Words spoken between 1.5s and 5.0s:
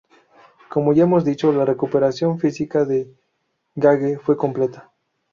la recuperación física de Gage fue completa.